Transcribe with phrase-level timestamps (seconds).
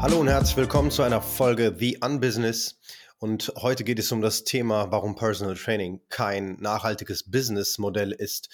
[0.00, 2.78] Hallo und herzlich willkommen zu einer Folge The Unbusiness.
[3.18, 8.48] Und heute geht es um das Thema, warum Personal Training kein nachhaltiges Businessmodell ist.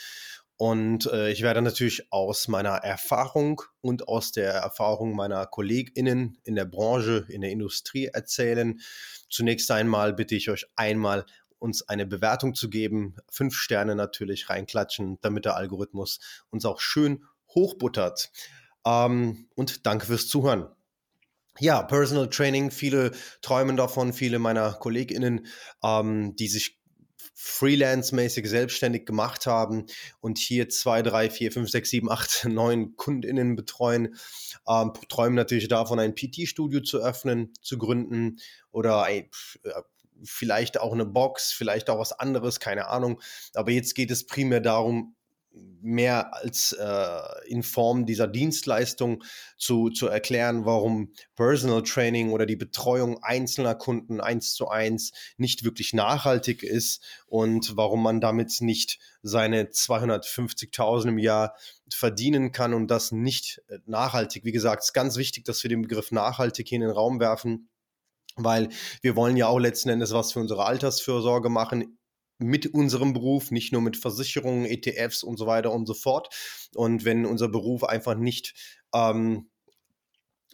[0.56, 6.54] Und äh, ich werde natürlich aus meiner Erfahrung und aus der Erfahrung meiner KollegInnen in
[6.54, 8.80] der Branche, in der Industrie erzählen.
[9.28, 11.26] Zunächst einmal bitte ich euch einmal,
[11.58, 13.16] uns eine Bewertung zu geben.
[13.30, 18.30] Fünf Sterne natürlich reinklatschen, damit der Algorithmus uns auch schön hochbuttert.
[18.86, 20.68] Ähm, und danke fürs Zuhören.
[21.60, 25.46] Ja, Personal Training, viele träumen davon, viele meiner KollegInnen,
[25.84, 26.80] ähm, die sich
[27.34, 29.86] freelance-mäßig selbstständig gemacht haben
[30.20, 34.16] und hier zwei, drei, vier, fünf, sechs, sieben, acht, neun KundInnen betreuen,
[34.68, 38.38] ähm, träumen natürlich davon, ein PT-Studio zu öffnen, zu gründen
[38.72, 39.28] oder ein,
[39.62, 39.82] äh,
[40.24, 43.20] vielleicht auch eine Box, vielleicht auch was anderes, keine Ahnung.
[43.54, 45.14] Aber jetzt geht es primär darum,
[45.80, 49.22] mehr als äh, in Form dieser Dienstleistung
[49.58, 55.62] zu, zu erklären, warum Personal Training oder die Betreuung einzelner Kunden eins zu eins nicht
[55.64, 61.54] wirklich nachhaltig ist und warum man damit nicht seine 250.000 im Jahr
[61.92, 64.44] verdienen kann und das nicht äh, nachhaltig.
[64.44, 67.20] Wie gesagt, es ist ganz wichtig, dass wir den Begriff nachhaltig hier in den Raum
[67.20, 67.68] werfen
[68.36, 68.68] weil
[69.00, 71.98] wir wollen ja auch letzten Endes was für unsere Altersfürsorge machen
[72.38, 76.34] mit unserem Beruf, nicht nur mit Versicherungen, ETFs und so weiter und so fort.
[76.74, 78.54] Und wenn unser Beruf einfach nicht
[78.92, 79.48] ähm,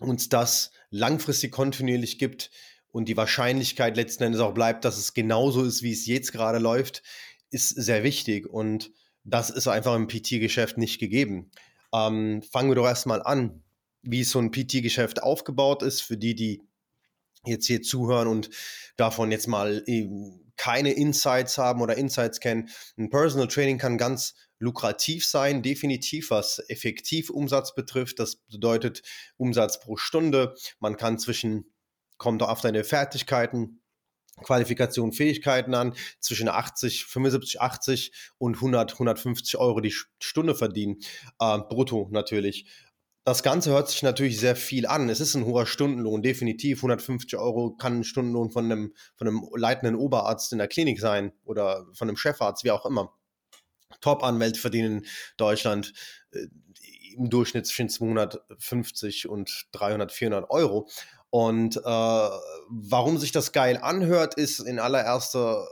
[0.01, 2.51] uns das langfristig kontinuierlich gibt
[2.89, 6.59] und die Wahrscheinlichkeit letzten Endes auch bleibt, dass es genauso ist, wie es jetzt gerade
[6.59, 7.03] läuft,
[7.51, 8.47] ist sehr wichtig.
[8.49, 8.93] Und
[9.25, 11.51] das ist einfach im PT-Geschäft nicht gegeben.
[11.93, 13.63] Ähm, fangen wir doch erstmal an,
[14.03, 16.63] wie so ein PT-Geschäft aufgebaut ist, für die, die
[17.45, 18.51] jetzt hier zuhören und
[18.97, 19.83] davon jetzt mal
[20.61, 22.69] keine Insights haben oder Insights kennen.
[22.99, 28.19] Ein Personal Training kann ganz lukrativ sein, definitiv was effektiv Umsatz betrifft.
[28.19, 29.01] Das bedeutet
[29.39, 30.55] Umsatz pro Stunde.
[30.79, 31.73] Man kann zwischen,
[32.19, 33.81] kommt auf deine Fertigkeiten,
[34.43, 40.99] Qualifikation, Fähigkeiten an, zwischen 80, 75, 80 und 100, 150 Euro die Stunde verdienen.
[41.41, 42.67] Äh, brutto natürlich.
[43.31, 45.09] Das Ganze hört sich natürlich sehr viel an.
[45.09, 46.79] Es ist ein hoher Stundenlohn, definitiv.
[46.79, 51.31] 150 Euro kann ein Stundenlohn von einem, von einem leitenden Oberarzt in der Klinik sein
[51.45, 53.15] oder von einem Chefarzt, wie auch immer.
[54.01, 55.93] Top-Anwälte verdienen in Deutschland
[56.33, 56.49] äh,
[57.17, 60.89] im Durchschnitt zwischen 250 und 300, 400 Euro.
[61.31, 65.69] Und äh, warum sich das geil anhört, ist in allererster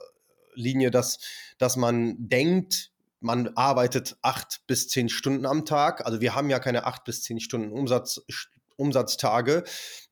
[0.55, 1.19] Linie, dass,
[1.59, 6.07] dass man denkt, man arbeitet acht bis zehn Stunden am Tag.
[6.07, 8.21] Also wir haben ja keine acht bis zehn Stunden Umsatz,
[8.77, 9.65] Umsatztage.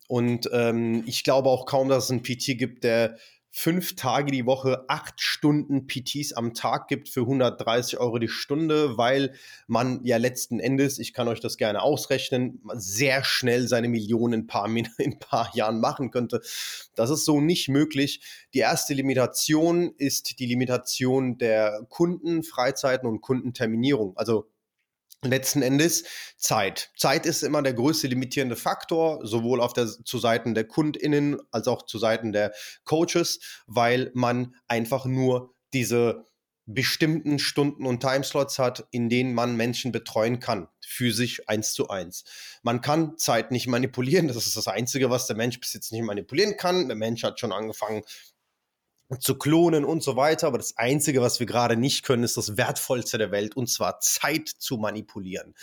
[0.09, 3.17] Und ähm, ich glaube auch kaum, dass es einen PT gibt, der
[3.59, 8.99] fünf Tage die Woche, acht Stunden PTs am Tag gibt für 130 Euro die Stunde,
[8.99, 9.33] weil
[9.67, 14.41] man ja letzten Endes, ich kann euch das gerne ausrechnen, sehr schnell seine Millionen in
[14.41, 16.43] ein paar, in ein paar Jahren machen könnte.
[16.97, 18.21] Das ist so nicht möglich.
[18.53, 24.19] Die erste Limitation ist die Limitation der Kundenfreizeiten und Kundenterminierung.
[24.19, 24.50] Also
[25.22, 26.04] letzten Endes
[26.37, 26.91] Zeit.
[26.97, 31.69] Zeit ist immer der größte limitierende Faktor, sowohl auf der zu Seiten der KundInnen als
[31.69, 32.53] auch zu Seiten der
[32.84, 36.25] Coaches, weil man einfach nur diese
[36.66, 42.25] bestimmten Stunden und Timeslots hat, in denen man Menschen betreuen kann, physisch eins zu eins.
[42.62, 46.03] Man kann Zeit nicht manipulieren, das ist das Einzige, was der Mensch bis jetzt nicht
[46.03, 46.88] manipulieren kann.
[46.88, 48.03] Der Mensch hat schon angefangen,
[49.21, 50.47] zu klonen und so weiter.
[50.49, 54.00] Aber das Einzige, was wir gerade nicht können, ist das Wertvollste der Welt, und zwar
[54.00, 55.55] Zeit zu manipulieren.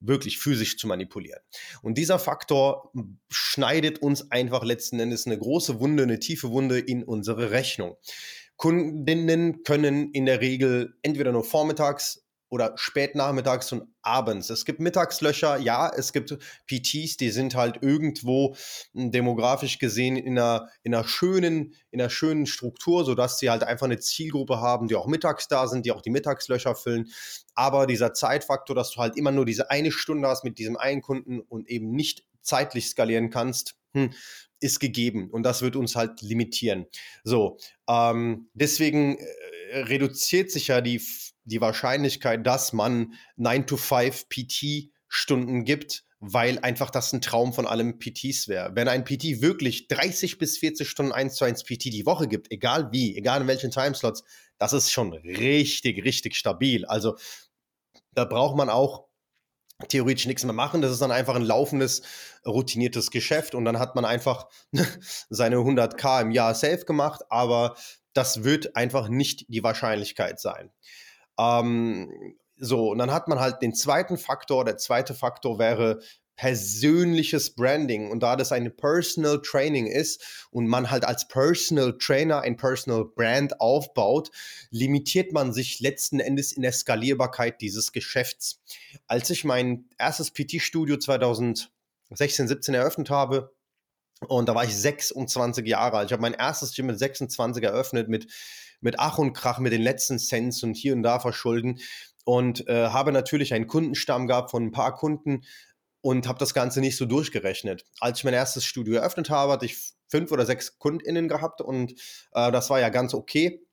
[0.00, 1.40] Wirklich physisch zu manipulieren.
[1.82, 2.92] Und dieser Faktor
[3.30, 7.96] schneidet uns einfach letzten Endes eine große Wunde, eine tiefe Wunde in unsere Rechnung.
[8.56, 12.21] Kundinnen können in der Regel entweder nur vormittags
[12.52, 14.50] oder spät nachmittags und abends.
[14.50, 16.36] Es gibt Mittagslöcher, ja, es gibt
[16.66, 18.54] PTs, die sind halt irgendwo
[18.92, 23.62] hm, demografisch gesehen in einer, in einer schönen, in einer schönen Struktur, sodass sie halt
[23.62, 27.10] einfach eine Zielgruppe haben, die auch mittags da sind, die auch die Mittagslöcher füllen.
[27.54, 31.00] Aber dieser Zeitfaktor, dass du halt immer nur diese eine Stunde hast mit diesem einen
[31.00, 34.12] Kunden und eben nicht zeitlich skalieren kannst, hm,
[34.60, 36.84] ist gegeben und das wird uns halt limitieren.
[37.24, 37.56] So,
[37.88, 41.00] ähm, deswegen äh, reduziert sich ja die
[41.44, 47.66] die Wahrscheinlichkeit, dass man 9 to 5 PT-Stunden gibt, weil einfach das ein Traum von
[47.66, 48.70] allem PTs wäre.
[48.74, 52.52] Wenn ein PT wirklich 30 bis 40 Stunden 1 zu 1 PT die Woche gibt,
[52.52, 54.22] egal wie, egal in welchen Timeslots,
[54.58, 56.86] das ist schon richtig, richtig stabil.
[56.86, 57.16] Also
[58.12, 59.08] da braucht man auch
[59.88, 60.80] theoretisch nichts mehr machen.
[60.80, 62.02] Das ist dann einfach ein laufendes,
[62.46, 64.48] routiniertes Geschäft und dann hat man einfach
[65.30, 67.76] seine 100k im Jahr safe gemacht, aber
[68.12, 70.70] das wird einfach nicht die Wahrscheinlichkeit sein.
[71.38, 74.64] Ähm, so, und dann hat man halt den zweiten Faktor.
[74.64, 76.00] Der zweite Faktor wäre
[76.36, 82.40] persönliches Branding und da das ein Personal Training ist und man halt als Personal Trainer
[82.40, 84.30] ein Personal Brand aufbaut,
[84.70, 88.60] limitiert man sich letzten Endes in der Skalierbarkeit dieses Geschäfts.
[89.06, 91.70] Als ich mein erstes PT-Studio 2016,
[92.48, 93.52] 17 eröffnet habe,
[94.28, 96.08] und da war ich 26 Jahre alt.
[96.08, 98.30] Ich habe mein erstes Gym mit 26 eröffnet, mit,
[98.80, 101.80] mit Ach und Krach, mit den letzten Cents und hier und da verschulden.
[102.24, 105.42] Und äh, habe natürlich einen Kundenstamm gehabt von ein paar Kunden,
[106.02, 107.86] und habe das Ganze nicht so durchgerechnet.
[108.00, 109.78] Als ich mein erstes Studio eröffnet habe, hatte ich
[110.08, 111.92] fünf oder sechs KundInnen gehabt und
[112.32, 113.64] äh, das war ja ganz okay.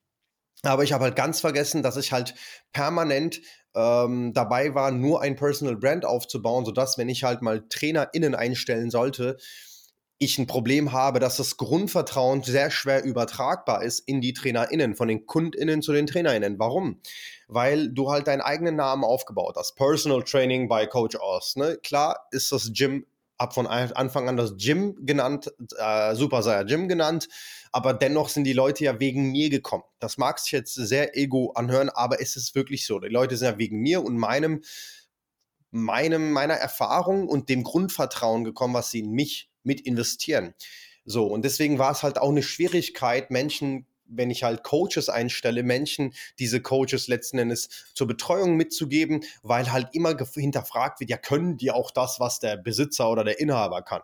[0.62, 2.34] Aber ich habe halt ganz vergessen, dass ich halt
[2.72, 3.40] permanent
[3.74, 8.90] ähm, dabei war, nur ein Personal Brand aufzubauen, sodass, wenn ich halt mal TrainerInnen einstellen
[8.90, 9.36] sollte,
[10.22, 15.08] ich ein Problem habe, dass das Grundvertrauen sehr schwer übertragbar ist in die TrainerInnen, von
[15.08, 16.58] den KundInnen zu den TrainerInnen.
[16.58, 17.00] Warum?
[17.48, 19.76] Weil du halt deinen eigenen Namen aufgebaut hast.
[19.76, 21.56] Personal Training by Coach Oz.
[21.56, 21.78] Ne?
[21.82, 23.06] Klar ist das Gym
[23.38, 27.26] ab von Anfang an das Gym genannt, äh, Super Saiyan Gym genannt,
[27.72, 29.84] aber dennoch sind die Leute ja wegen mir gekommen.
[29.98, 32.98] Das mag sich jetzt sehr ego anhören, aber es ist wirklich so.
[32.98, 34.62] Die Leute sind ja wegen mir und meinem,
[35.70, 40.54] meinem, meiner Erfahrung und dem Grundvertrauen gekommen, was sie in mich mit investieren.
[41.04, 45.62] So, und deswegen war es halt auch eine Schwierigkeit, Menschen wenn ich halt Coaches einstelle,
[45.62, 51.56] Menschen diese Coaches letzten Endes zur Betreuung mitzugeben, weil halt immer hinterfragt wird, ja, können
[51.56, 54.02] die auch das, was der Besitzer oder der Inhaber kann?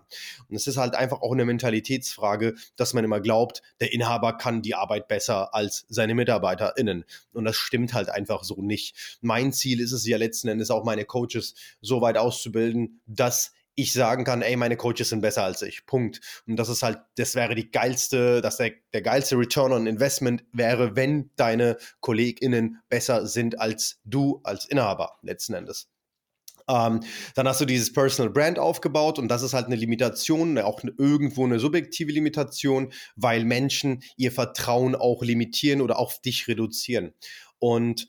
[0.48, 4.62] Und es ist halt einfach auch eine Mentalitätsfrage, dass man immer glaubt, der Inhaber kann
[4.62, 7.04] die Arbeit besser als seine MitarbeiterInnen.
[7.32, 9.18] Und das stimmt halt einfach so nicht.
[9.20, 13.92] Mein Ziel ist es ja letzten Endes auch meine Coaches so weit auszubilden, dass ich
[13.92, 15.86] sagen kann, ey, meine Coaches sind besser als ich.
[15.86, 16.20] Punkt.
[16.46, 20.44] Und das ist halt, das wäre die geilste, dass der, der geilste Return on Investment
[20.52, 25.88] wäre, wenn deine KollegInnen besser sind als du als Inhaber, letzten Endes.
[26.68, 27.00] Ähm,
[27.34, 30.92] dann hast du dieses Personal Brand aufgebaut und das ist halt eine Limitation, auch eine,
[30.98, 37.12] irgendwo eine subjektive Limitation, weil Menschen ihr Vertrauen auch limitieren oder auf dich reduzieren.
[37.58, 38.08] Und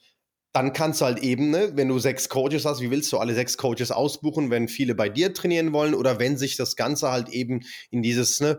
[0.58, 3.32] dann kannst du halt eben, ne, wenn du sechs Coaches hast, wie willst du alle
[3.32, 7.28] sechs Coaches ausbuchen, wenn viele bei dir trainieren wollen oder wenn sich das Ganze halt
[7.28, 7.60] eben
[7.90, 8.58] in dieses ne,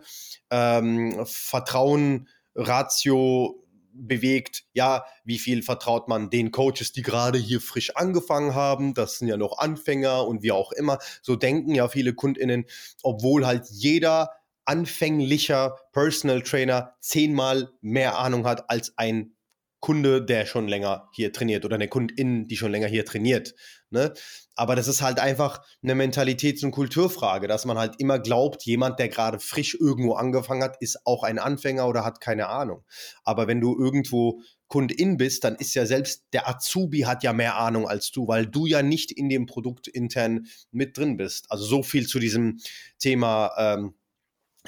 [0.49, 7.93] ähm, Vertrauen, Ratio bewegt, ja, wie viel vertraut man den Coaches, die gerade hier frisch
[7.97, 12.13] angefangen haben, das sind ja noch Anfänger und wie auch immer, so denken ja viele
[12.13, 12.63] Kundinnen,
[13.03, 14.31] obwohl halt jeder
[14.63, 19.33] anfänglicher Personal Trainer zehnmal mehr Ahnung hat als ein
[19.79, 23.55] Kunde, der schon länger hier trainiert oder eine Kundin, die schon länger hier trainiert.
[23.91, 24.13] Ne?
[24.55, 28.99] Aber das ist halt einfach eine Mentalitäts- und Kulturfrage, dass man halt immer glaubt, jemand,
[28.99, 32.83] der gerade frisch irgendwo angefangen hat, ist auch ein Anfänger oder hat keine Ahnung.
[33.23, 37.57] Aber wenn du irgendwo Kundin bist, dann ist ja selbst der Azubi hat ja mehr
[37.57, 41.49] Ahnung als du, weil du ja nicht in dem Produkt intern mit drin bist.
[41.49, 42.59] Also so viel zu diesem
[42.99, 43.95] Thema ähm,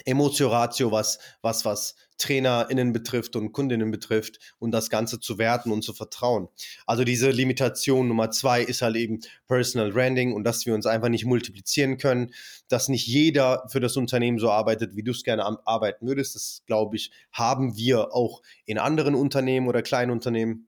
[0.05, 5.83] Emotio-Ratio, was, was, was TrainerInnen betrifft und Kundinnen betrifft und das Ganze zu werten und
[5.83, 6.47] zu vertrauen.
[6.85, 11.09] Also diese Limitation Nummer zwei ist halt eben Personal Branding und dass wir uns einfach
[11.09, 12.31] nicht multiplizieren können,
[12.67, 16.35] dass nicht jeder für das Unternehmen so arbeitet, wie du es gerne arbeiten würdest.
[16.35, 20.67] Das, glaube ich, haben wir auch in anderen Unternehmen oder kleinen Unternehmen.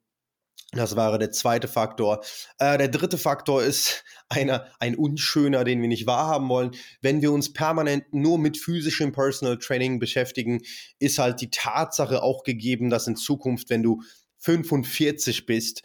[0.76, 2.24] Das wäre der zweite Faktor.
[2.58, 6.72] Äh, der dritte Faktor ist einer, ein unschöner, den wir nicht wahrhaben wollen.
[7.02, 10.62] Wenn wir uns permanent nur mit physischem Personal Training beschäftigen,
[11.00, 14.02] ist halt die Tatsache auch gegeben, dass in Zukunft, wenn du
[14.40, 15.84] 45 bist,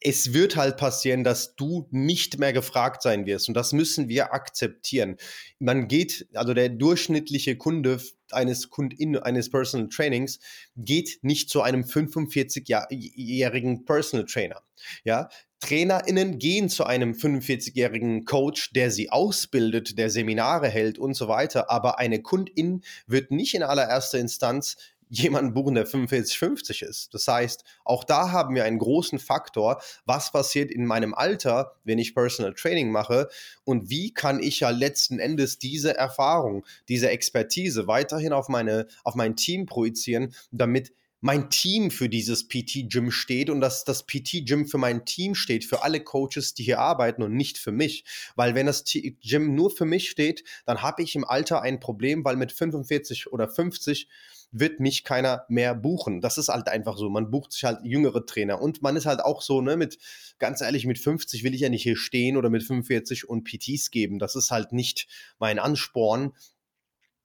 [0.00, 3.48] es wird halt passieren, dass du nicht mehr gefragt sein wirst.
[3.48, 5.16] Und das müssen wir akzeptieren.
[5.58, 10.38] Man geht, also der durchschnittliche Kunde eines Kundin, eines Personal Trainings
[10.76, 14.62] geht nicht zu einem 45-jährigen Personal Trainer.
[15.04, 15.28] Ja,
[15.60, 21.70] TrainerInnen gehen zu einem 45-jährigen Coach, der sie ausbildet, der Seminare hält und so weiter.
[21.70, 24.76] Aber eine Kundin wird nicht in allererster Instanz
[25.08, 27.14] jemanden buchen, der 45, 50 ist.
[27.14, 31.98] Das heißt, auch da haben wir einen großen Faktor, was passiert in meinem Alter, wenn
[31.98, 33.28] ich Personal Training mache
[33.64, 39.14] und wie kann ich ja letzten Endes diese Erfahrung, diese Expertise weiterhin auf meine auf
[39.14, 44.78] mein Team projizieren, damit mein Team für dieses PT-Gym steht und dass das PT-Gym für
[44.78, 48.04] mein Team steht, für alle Coaches, die hier arbeiten und nicht für mich.
[48.34, 52.24] Weil wenn das Gym nur für mich steht, dann habe ich im Alter ein Problem,
[52.24, 54.08] weil mit 45 oder 50
[54.52, 56.20] wird mich keiner mehr buchen.
[56.20, 57.08] Das ist halt einfach so.
[57.10, 58.60] Man bucht sich halt jüngere Trainer.
[58.60, 59.98] Und man ist halt auch so, ne, mit,
[60.38, 63.90] ganz ehrlich, mit 50 will ich ja nicht hier stehen oder mit 45 und PTs
[63.90, 64.18] geben.
[64.18, 65.08] Das ist halt nicht
[65.38, 66.32] mein Ansporn,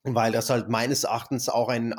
[0.03, 1.93] weil das halt meines Erachtens auch ein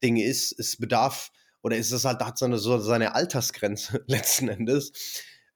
[0.00, 0.58] Altersding ist.
[0.58, 1.30] Es bedarf,
[1.62, 4.92] oder ist es halt, hat so, eine, so seine Altersgrenze letzten Endes.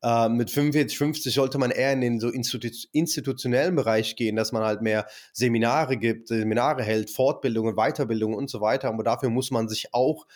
[0.03, 4.53] Äh, mit 45, 50 sollte man eher in den so institu institutionellen Bereich gehen, dass
[4.53, 8.89] man halt mehr Seminare gibt, Seminare hält, Fortbildungen, Weiterbildungen und so weiter.
[8.89, 10.27] Aber dafür muss man sich auch,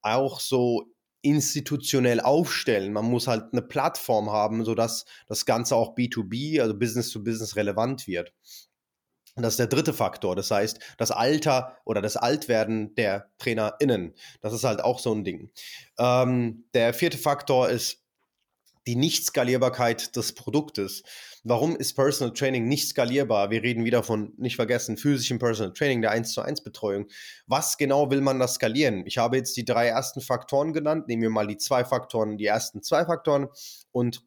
[0.00, 0.86] auch so
[1.20, 2.92] institutionell aufstellen.
[2.92, 7.56] Man muss halt eine Plattform haben, sodass das Ganze auch B2B, also Business to Business
[7.56, 8.32] relevant wird.
[9.42, 10.36] Das ist der dritte Faktor.
[10.36, 14.14] Das heißt, das Alter oder das Altwerden der TrainerInnen.
[14.40, 15.50] Das ist halt auch so ein Ding.
[15.98, 17.98] Ähm, der vierte Faktor ist
[18.88, 21.02] die Nicht-Skalierbarkeit des Produktes.
[21.44, 23.50] Warum ist Personal Training nicht skalierbar?
[23.50, 27.06] Wir reden wieder von, nicht vergessen, physischem Personal Training, der 1 zu 1 Betreuung.
[27.46, 29.04] Was genau will man da skalieren?
[29.06, 31.06] Ich habe jetzt die drei ersten Faktoren genannt.
[31.06, 33.48] Nehmen wir mal die zwei Faktoren, die ersten zwei Faktoren
[33.92, 34.22] und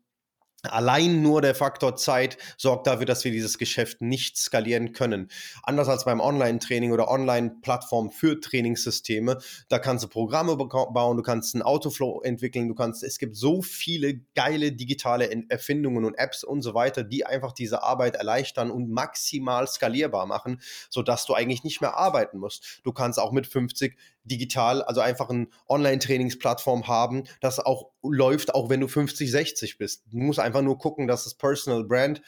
[0.64, 5.28] Allein nur der Faktor Zeit sorgt dafür, dass wir dieses Geschäft nicht skalieren können.
[5.64, 9.40] Anders als beim Online-Training oder Online-Plattform für Trainingssysteme,
[9.70, 13.64] da kannst du Programme bauen, du kannst einen Autoflow entwickeln, du kannst, es gibt so
[13.64, 18.92] viele geile digitale Erfindungen und Apps und so weiter, die einfach diese Arbeit erleichtern und
[18.92, 22.82] maximal skalierbar machen, sodass du eigentlich nicht mehr arbeiten musst.
[22.84, 28.70] Du kannst auch mit 50 digital, also einfach eine Online-Trainingsplattform haben, das auch läuft, auch
[28.70, 30.04] wenn du 50, 60 bist.
[30.12, 32.22] Du musst einfach nur gucken, dass das Personal Brand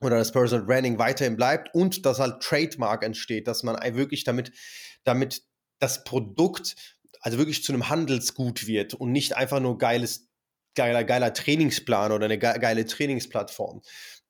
[0.00, 4.52] oder das Personal Branding weiterhin bleibt und dass halt Trademark entsteht, dass man wirklich damit,
[5.04, 5.42] damit
[5.80, 6.76] das Produkt
[7.20, 10.28] also wirklich zu einem Handelsgut wird und nicht einfach nur geiles,
[10.74, 13.82] geiler, geiler Trainingsplan oder eine geile Trainingsplattform.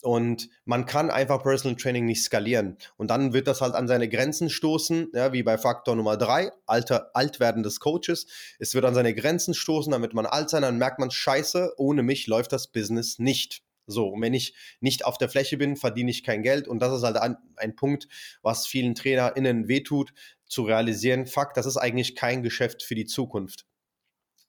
[0.02, 2.76] Und man kann einfach Personal Training nicht skalieren.
[2.96, 6.52] Und dann wird das halt an seine Grenzen stoßen, ja, wie bei Faktor Nummer drei,
[6.66, 8.26] alter, Altwerden des Coaches.
[8.60, 12.02] Es wird an seine Grenzen stoßen, damit man alt sein, dann merkt man, scheiße, ohne
[12.02, 13.62] mich läuft das Business nicht.
[13.88, 16.68] So, und wenn ich nicht auf der Fläche bin, verdiene ich kein Geld.
[16.68, 18.06] Und das ist halt ein, ein Punkt,
[18.42, 20.12] was vielen TrainerInnen wehtut,
[20.46, 23.67] zu realisieren, fuck, das ist eigentlich kein Geschäft für die Zukunft.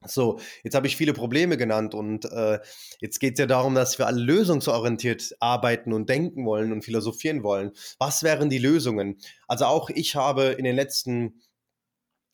[0.05, 2.59] So, jetzt habe ich viele Probleme genannt und äh,
[3.01, 7.43] jetzt geht es ja darum, dass wir alle lösungsorientiert arbeiten und denken wollen und philosophieren
[7.43, 7.73] wollen.
[7.97, 9.17] Was wären die Lösungen?
[9.47, 11.41] Also auch ich habe in den letzten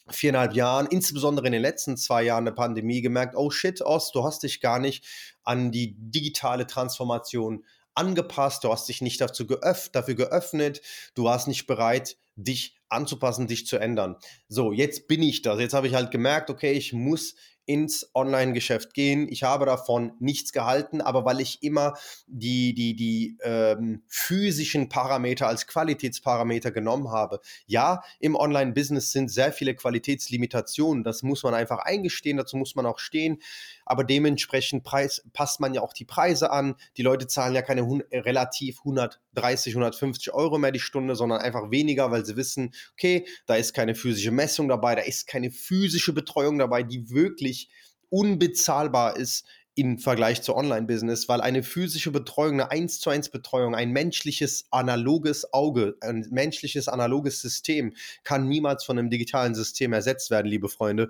[0.08, 4.24] viereinhalb Jahren, insbesondere in den letzten zwei Jahren der Pandemie, gemerkt, oh shit, Ost, du
[4.24, 5.04] hast dich gar nicht
[5.44, 10.82] an die digitale Transformation angepasst, du hast dich nicht dazu geöff dafür geöffnet,
[11.16, 14.18] du warst nicht bereit, dich anzupassen, dich zu ändern.
[14.50, 15.60] So, jetzt bin ich das.
[15.60, 19.28] Jetzt habe ich halt gemerkt, okay, ich muss ins Online-Geschäft gehen.
[19.30, 21.94] Ich habe davon nichts gehalten, aber weil ich immer
[22.28, 27.40] die, die, die ähm, physischen Parameter als Qualitätsparameter genommen habe.
[27.66, 31.04] Ja, im Online-Business sind sehr viele Qualitätslimitationen.
[31.04, 33.40] Das muss man einfach eingestehen, dazu muss man auch stehen.
[33.86, 36.76] Aber dementsprechend Preis, passt man ja auch die Preise an.
[36.98, 42.12] Die Leute zahlen ja keine relativ 130, 150 Euro mehr die Stunde, sondern einfach weniger,
[42.12, 46.58] weil sie wissen, okay, da ist keine physische Messung dabei, da ist keine physische Betreuung
[46.58, 47.70] dabei, die wirklich wirklich
[48.10, 49.46] unbezahlbar ist
[49.78, 54.68] im Vergleich zu Online-Business, weil eine physische Betreuung, eine 1 zu 1 Betreuung, ein menschliches
[54.72, 57.94] analoges Auge, ein menschliches analoges System
[58.24, 61.10] kann niemals von einem digitalen System ersetzt werden, liebe Freunde.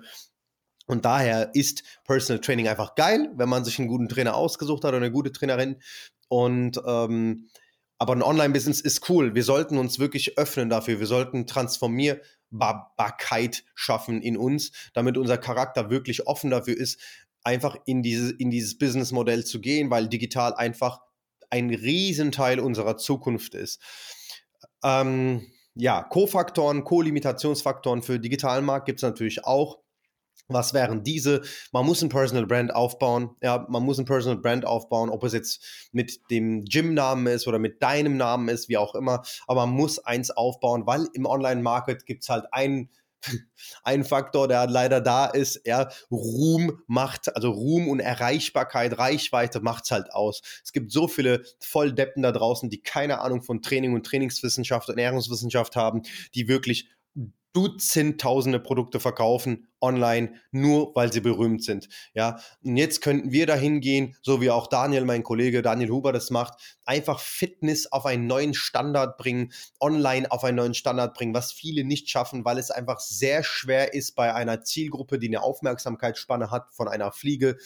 [0.88, 4.88] Und daher ist Personal Training einfach geil, wenn man sich einen guten Trainer ausgesucht hat
[4.88, 5.76] oder eine gute Trainerin.
[6.28, 7.48] Und ähm,
[7.98, 9.34] aber ein Online-Business ist cool.
[9.34, 11.00] Wir sollten uns wirklich öffnen dafür.
[11.00, 11.46] Wir sollten
[12.50, 17.00] Transformierbarkeit schaffen in uns, damit unser Charakter wirklich offen dafür ist,
[17.44, 21.00] einfach in, diese, in dieses Businessmodell zu gehen, weil digital einfach
[21.50, 23.80] ein Riesenteil unserer Zukunft ist.
[24.82, 29.78] Ähm, ja, Co-Faktoren, Co-Limitationsfaktoren für digitalen Markt gibt es natürlich auch.
[30.48, 31.42] Was wären diese?
[31.72, 33.30] Man muss ein Personal Brand aufbauen.
[33.42, 37.58] Ja, man muss ein Personal Brand aufbauen, ob es jetzt mit dem Gym-Namen ist oder
[37.58, 39.22] mit deinem Namen ist, wie auch immer.
[39.48, 42.90] Aber man muss eins aufbauen, weil im Online-Market gibt es halt einen
[43.82, 49.84] ein Faktor, der leider da ist, ja, Ruhm macht, also Ruhm und Erreichbarkeit, Reichweite macht
[49.84, 50.42] es halt aus.
[50.64, 54.98] Es gibt so viele Volldeppen da draußen, die keine Ahnung von Training und Trainingswissenschaft und
[54.98, 56.02] Ernährungswissenschaft haben,
[56.34, 56.88] die wirklich
[57.56, 61.88] Dutzendtausende Produkte verkaufen online, nur weil sie berühmt sind.
[62.12, 66.12] Ja, und jetzt könnten wir dahin gehen, so wie auch Daniel, mein Kollege Daniel Huber
[66.12, 71.32] das macht, einfach Fitness auf einen neuen Standard bringen, online auf einen neuen Standard bringen,
[71.32, 75.42] was viele nicht schaffen, weil es einfach sehr schwer ist bei einer Zielgruppe, die eine
[75.42, 77.56] Aufmerksamkeitsspanne hat von einer Fliege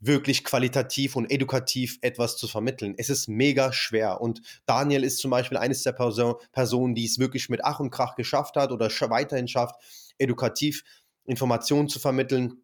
[0.00, 2.94] wirklich qualitativ und edukativ etwas zu vermitteln.
[2.96, 4.20] Es ist mega schwer.
[4.20, 7.90] Und Daniel ist zum Beispiel eines der Person, Personen, die es wirklich mit Ach und
[7.90, 9.76] Krach geschafft hat oder weiterhin schafft,
[10.18, 10.84] edukativ
[11.24, 12.62] Informationen zu vermitteln,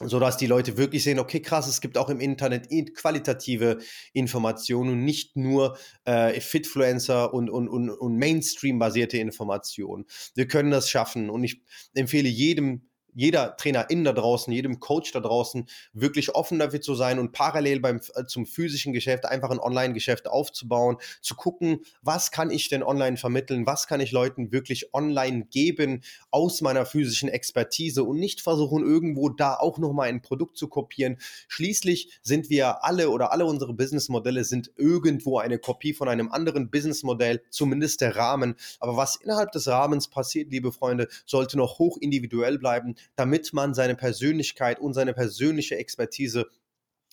[0.00, 3.78] sodass die Leute wirklich sehen, okay, krass, es gibt auch im Internet qualitative
[4.12, 10.06] Informationen und nicht nur äh, Fitfluencer und, und, und, und Mainstream-basierte Informationen.
[10.34, 11.62] Wir können das schaffen und ich
[11.94, 17.18] empfehle jedem, jeder Trainerin da draußen, jedem Coach da draußen wirklich offen dafür zu sein
[17.18, 22.50] und parallel beim, äh, zum physischen Geschäft einfach ein Online-Geschäft aufzubauen, zu gucken, was kann
[22.50, 28.04] ich denn online vermitteln, was kann ich Leuten wirklich online geben aus meiner physischen Expertise
[28.04, 31.18] und nicht versuchen, irgendwo da auch nochmal ein Produkt zu kopieren.
[31.48, 36.70] Schließlich sind wir alle oder alle unsere Businessmodelle sind irgendwo eine Kopie von einem anderen
[36.70, 38.54] Businessmodell, zumindest der Rahmen.
[38.80, 43.74] Aber was innerhalb des Rahmens passiert, liebe Freunde, sollte noch hoch individuell bleiben damit man
[43.74, 46.46] seine Persönlichkeit und seine persönliche Expertise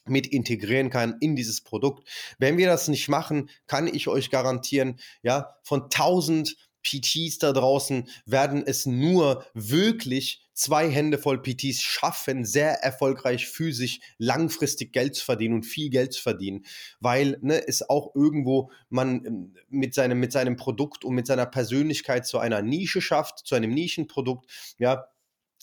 [0.06, 2.08] mit integrieren kann in dieses Produkt.
[2.40, 8.10] Wenn wir das nicht machen, kann ich euch garantieren, ja, von 1000 PTs da draußen
[8.26, 15.26] werden es nur wirklich zwei Hände voll PTs schaffen, sehr erfolgreich physisch langfristig Geld zu
[15.26, 16.66] verdienen und viel Geld zu verdienen,
[17.00, 21.46] weil ne, es auch irgendwo man ähm, mit seinem, mit seinem Produkt und mit seiner
[21.46, 25.08] Persönlichkeit zu einer Nische schafft, zu einem Nischenprodukt, ja,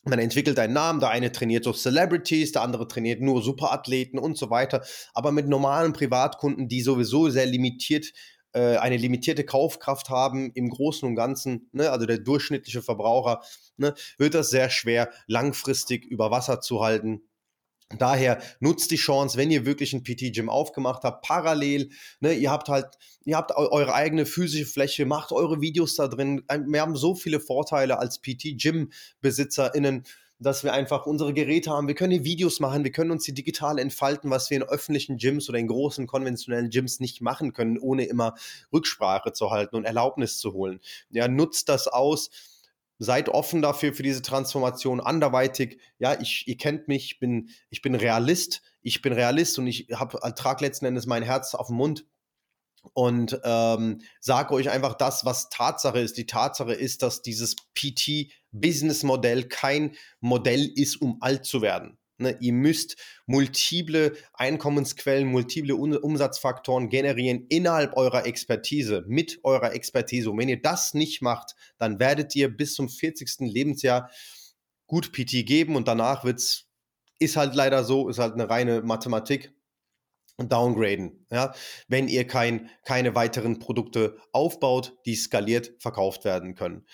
[0.09, 4.39] man entwickelt einen Namen, der eine trainiert so Celebrities, der andere trainiert nur Superathleten und
[4.39, 4.85] so weiter.
[5.15, 8.13] Aber mit normalen Privatkunden, die sowieso sehr limitiert,
[8.53, 13.43] äh, eine limitierte Kaufkraft haben im Großen und Ganzen, ne, also der durchschnittliche Verbraucher,
[13.77, 17.23] ne, wird das sehr schwer langfristig über Wasser zu halten.
[17.99, 22.69] Daher nutzt die Chance, wenn ihr wirklich ein PT-Gym aufgemacht habt, parallel, ne, ihr habt
[22.69, 22.87] halt,
[23.25, 26.43] ihr habt eure eigene physische Fläche, macht eure Videos da drin.
[26.49, 30.03] Wir haben so viele Vorteile als PT-Gym-BesitzerInnen,
[30.41, 31.87] dass wir einfach unsere Geräte haben.
[31.87, 35.17] Wir können die Videos machen, wir können uns die digital entfalten, was wir in öffentlichen
[35.17, 38.35] Gyms oder in großen konventionellen Gyms nicht machen können, ohne immer
[38.73, 40.81] Rücksprache zu halten und Erlaubnis zu holen.
[41.11, 42.31] Ja, nutzt das aus
[42.99, 45.81] seid offen dafür, für diese Transformation anderweitig.
[45.99, 48.63] Ja, ich, ihr kennt mich, ich bin, ich bin Realist.
[48.83, 52.07] Ich bin Realist und ich habe trage letzten Endes mein Herz auf dem Mund
[52.95, 56.17] und ähm, sage euch einfach das, was Tatsache ist.
[56.17, 61.99] Die Tatsache ist, dass dieses PT-Business-Modell kein Modell ist, um alt zu werden.
[62.19, 62.97] Ne, ihr müsst
[63.27, 70.31] multiple Einkommensquellen, multiple Umsatzfaktoren generieren innerhalb eurer Expertise, mit eurer Expertise.
[70.31, 73.41] Und wenn ihr das nicht macht, dann werdet ihr bis zum 40.
[73.41, 74.11] Lebensjahr
[74.87, 76.67] gut PT geben und danach wird's,
[77.19, 79.53] ist halt leider so, ist halt eine reine Mathematik
[80.39, 81.55] downgraden, ja,
[81.89, 86.87] wenn ihr kein, keine weiteren Produkte aufbaut, die skaliert verkauft werden können.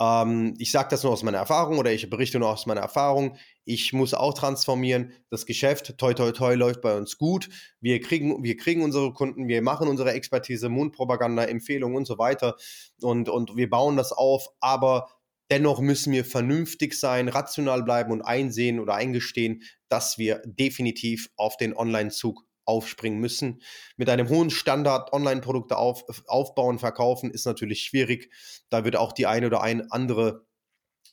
[0.00, 3.36] Ähm, ich sage das nur aus meiner Erfahrung oder ich berichte nur aus meiner Erfahrung.
[3.64, 5.12] Ich muss auch transformieren.
[5.30, 7.48] Das Geschäft, toi, toi, toi, läuft bei uns gut.
[7.80, 12.56] Wir kriegen, wir kriegen unsere Kunden, wir machen unsere Expertise, Mundpropaganda, Empfehlungen und so weiter.
[13.02, 14.48] Und, und wir bauen das auf.
[14.60, 15.08] Aber
[15.50, 21.56] dennoch müssen wir vernünftig sein, rational bleiben und einsehen oder eingestehen, dass wir definitiv auf
[21.56, 23.62] den Online-Zug aufspringen müssen.
[23.96, 28.30] Mit einem hohen Standard Online-Produkte auf, aufbauen, verkaufen ist natürlich schwierig.
[28.68, 30.46] Da wird auch die eine oder ein andere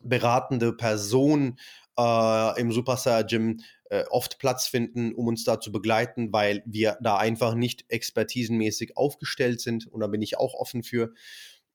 [0.01, 1.57] beratende Person
[1.97, 6.97] äh, im Superstar Gym äh, oft Platz finden, um uns da zu begleiten, weil wir
[7.01, 9.87] da einfach nicht expertisenmäßig aufgestellt sind.
[9.87, 11.13] Und da bin ich auch offen für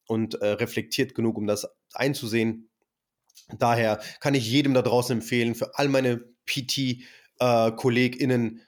[0.07, 2.71] und äh, reflektiert genug, um das einzusehen.
[3.59, 8.63] Daher kann ich jedem da draußen empfehlen, für all meine PT-KollegInnen, äh,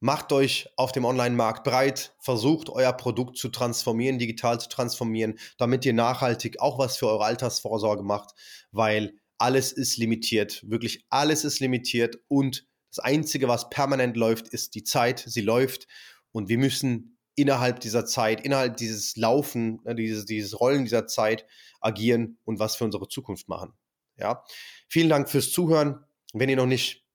[0.00, 5.84] Macht euch auf dem Online-Markt breit, versucht euer Produkt zu transformieren, digital zu transformieren, damit
[5.86, 8.34] ihr nachhaltig auch was für eure Altersvorsorge macht,
[8.72, 14.74] weil alles ist limitiert, wirklich alles ist limitiert und das Einzige, was permanent läuft, ist
[14.74, 15.22] die Zeit.
[15.26, 15.86] Sie läuft
[16.32, 21.46] und wir müssen innerhalb dieser Zeit, innerhalb dieses Laufen, ne, dieses, dieses Rollen dieser Zeit
[21.80, 23.74] agieren und was für unsere Zukunft machen.
[24.16, 24.42] Ja,
[24.88, 26.04] vielen Dank fürs Zuhören.
[26.32, 27.05] Wenn ihr noch nicht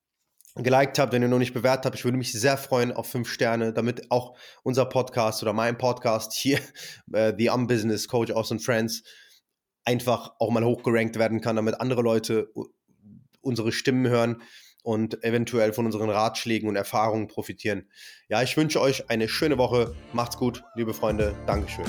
[0.56, 1.96] geliked habt, wenn ihr noch nicht bewertet habt.
[1.96, 6.34] Ich würde mich sehr freuen auf fünf Sterne, damit auch unser Podcast oder mein Podcast
[6.34, 6.58] hier,
[7.12, 9.02] äh, The Unbusiness Coach Austin Friends,
[9.84, 12.48] einfach auch mal hochgerankt werden kann, damit andere Leute
[13.40, 14.42] unsere Stimmen hören
[14.82, 17.88] und eventuell von unseren Ratschlägen und Erfahrungen profitieren.
[18.28, 19.94] Ja, ich wünsche euch eine schöne Woche.
[20.12, 21.34] Macht's gut, liebe Freunde.
[21.46, 21.86] Dankeschön.